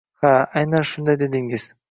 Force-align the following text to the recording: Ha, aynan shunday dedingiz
Ha, 0.21 0.31
aynan 0.61 0.87
shunday 0.93 1.19
dedingiz 1.25 1.73